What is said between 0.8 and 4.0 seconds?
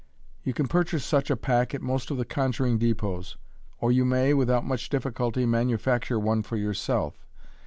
chase such a pack at most of the conjuring dep6ts, or